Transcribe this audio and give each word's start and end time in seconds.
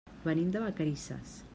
Venim 0.23 0.49
de 0.55 0.63
Vacarisses. 0.63 1.41